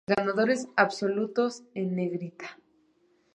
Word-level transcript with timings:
Ganadores 0.11 0.67
absolutos 0.75 1.61
en 1.75 1.95
negrita. 1.95 2.57